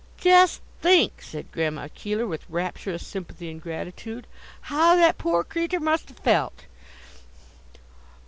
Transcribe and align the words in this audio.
'""Just 0.17 0.61
think!" 0.81 1.21
said 1.21 1.51
Grandma 1.51 1.87
Keeler, 1.93 2.25
with 2.25 2.49
rapturous 2.49 3.05
sympathy 3.05 3.51
and 3.51 3.61
gratitude, 3.61 4.25
"how 4.61 4.95
that 4.95 5.19
poor 5.19 5.43
creetur 5.43 5.79
must 5.79 6.09
a' 6.09 6.15
felt!" 6.15 6.65